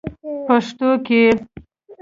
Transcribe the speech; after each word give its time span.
پښتو 0.45 0.89
کې: 1.07 1.21